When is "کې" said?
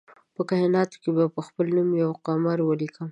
1.01-1.09